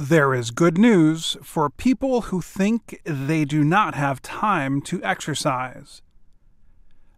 [0.00, 6.00] There is good news for people who think they do not have time to exercise.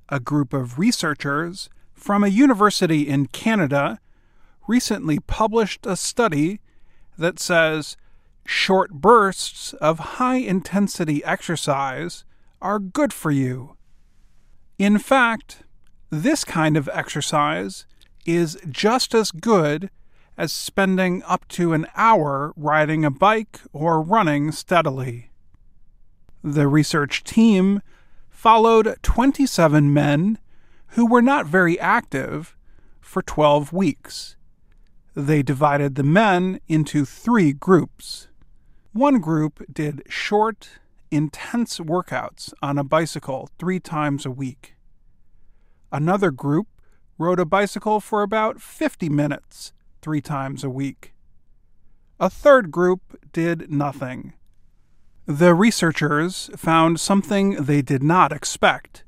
[0.08, 4.00] A group of researchers from a university in Canada
[4.67, 6.60] recently published a study
[7.17, 7.97] that says
[8.45, 12.25] short bursts of high intensity exercise
[12.61, 13.77] are good for you.
[14.77, 15.62] In fact,
[16.11, 17.87] this kind of exercise
[18.27, 19.89] is just as good
[20.37, 25.31] as spending up to an hour riding a bike or running steadily.
[26.43, 27.82] The research team
[28.31, 30.39] followed 27 men
[30.89, 32.56] who were not very active
[33.00, 34.36] for 12 weeks.
[35.14, 38.28] They divided the men into three groups.
[38.92, 40.70] One group did short,
[41.10, 44.74] intense workouts on a bicycle three times a week.
[45.92, 46.69] Another group
[47.19, 49.72] rode a bicycle for about 50 minutes
[50.02, 51.15] three times a week.
[52.20, 53.01] A third group
[53.33, 54.34] did nothing.
[55.27, 59.05] The researchers found something they did not expect.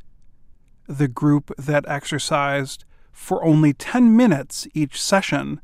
[0.87, 5.61] The group that exercised for only 10 minutes each session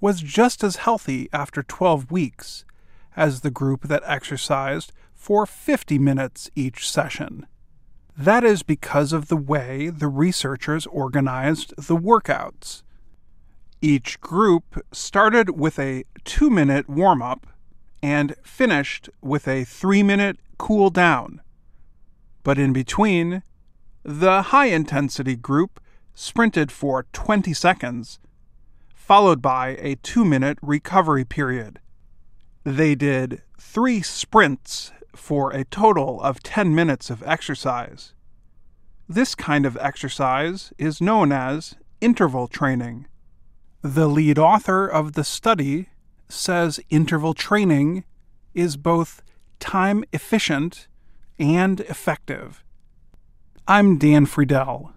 [0.00, 2.64] was just as healthy after 12 weeks
[3.16, 7.46] as the group that exercised for 50 minutes each session.
[8.16, 12.83] That is because of the way the researchers organized the workouts.
[13.84, 17.46] Each group started with a two minute warm up
[18.02, 21.42] and finished with a three minute cool down.
[22.44, 23.42] But in between,
[24.02, 25.80] the high intensity group
[26.14, 28.18] sprinted for 20 seconds,
[28.94, 31.78] followed by a two minute recovery period.
[32.64, 38.14] They did three sprints for a total of 10 minutes of exercise.
[39.06, 43.08] This kind of exercise is known as interval training.
[43.84, 45.90] The lead author of the study
[46.30, 48.04] says interval training
[48.54, 49.20] is both
[49.60, 50.88] time efficient
[51.38, 52.64] and effective.
[53.68, 54.94] I'm Dan Friedell.